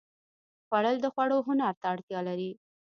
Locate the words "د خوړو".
1.01-1.37